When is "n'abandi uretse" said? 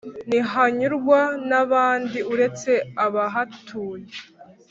1.49-2.71